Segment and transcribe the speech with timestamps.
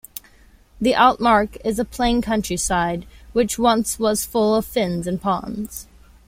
[0.81, 5.85] The Altmark is a plain countryside, which once was full of fens and ponds.